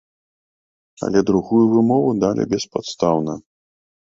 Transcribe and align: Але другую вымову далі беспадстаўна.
Але 1.07 1.19
другую 1.29 1.61
вымову 1.73 2.09
далі 2.25 2.43
беспадстаўна. 2.55 3.33